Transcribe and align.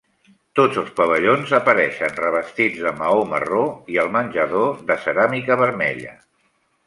Tots 0.59 0.77
els 0.81 0.87
pavellons 0.99 1.51
apareixen 1.57 2.15
revestits 2.21 2.79
de 2.87 2.93
maó 3.01 3.21
marró, 3.35 3.61
i 3.95 4.01
el 4.05 4.11
menjador 4.17 4.83
de 4.91 4.97
ceràmica 5.05 5.59
vermella. 5.63 6.17